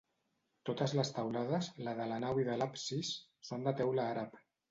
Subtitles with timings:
[0.69, 3.13] Totes les teulades, la de la nau i de l'absis,
[3.51, 4.43] són de teula àrab.